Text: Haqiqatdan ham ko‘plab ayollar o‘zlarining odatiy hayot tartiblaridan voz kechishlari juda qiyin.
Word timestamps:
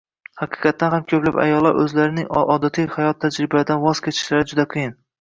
Haqiqatdan 0.43 0.91
ham 0.95 1.05
ko‘plab 1.11 1.37
ayollar 1.43 1.79
o‘zlarining 1.85 2.33
odatiy 2.57 2.91
hayot 2.99 3.23
tartiblaridan 3.27 3.89
voz 3.89 4.07
kechishlari 4.11 4.53
juda 4.55 4.71
qiyin. 4.77 5.03